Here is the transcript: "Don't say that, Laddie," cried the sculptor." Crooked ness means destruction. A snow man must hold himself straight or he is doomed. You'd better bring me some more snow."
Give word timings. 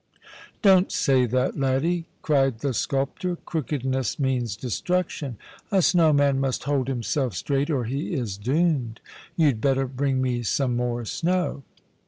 "Don't 0.63 0.91
say 0.91 1.27
that, 1.27 1.59
Laddie," 1.59 2.05
cried 2.23 2.61
the 2.61 2.73
sculptor." 2.73 3.35
Crooked 3.51 3.85
ness 3.85 4.17
means 4.17 4.57
destruction. 4.57 5.37
A 5.71 5.83
snow 5.83 6.11
man 6.11 6.39
must 6.39 6.63
hold 6.63 6.87
himself 6.87 7.35
straight 7.35 7.69
or 7.69 7.83
he 7.83 8.15
is 8.15 8.35
doomed. 8.35 8.99
You'd 9.35 9.61
better 9.61 9.85
bring 9.85 10.19
me 10.19 10.41
some 10.41 10.75
more 10.75 11.05
snow." 11.05 11.61